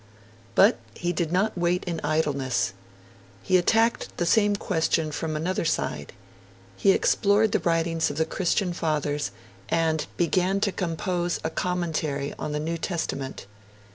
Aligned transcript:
But, 0.55 0.79
he 0.95 1.13
did 1.13 1.31
not 1.31 1.55
wait 1.55 1.83
in 1.83 2.01
idleness. 2.03 2.73
He 3.43 3.55
attacked 3.55 4.17
the 4.17 4.25
same 4.25 4.55
question 4.55 5.11
from 5.11 5.35
another 5.35 5.63
side: 5.63 6.11
he 6.75 6.91
explored 6.91 7.51
the 7.51 7.59
writings 7.59 8.09
of 8.09 8.17
the 8.17 8.25
Christian 8.25 8.73
Fathers, 8.73 9.29
and 9.69 10.07
began 10.17 10.59
to 10.61 10.71
compose 10.71 11.39
a 11.43 11.51
commentary 11.51 12.33
on 12.39 12.51
the 12.51 12.59
New 12.59 12.79
Testament. 12.79 13.45